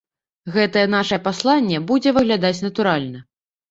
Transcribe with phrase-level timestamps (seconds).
[0.55, 3.29] Гэтае нашае пасланне будзе выглядаць натуральна.